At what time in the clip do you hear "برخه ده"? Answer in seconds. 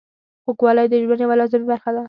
1.71-1.99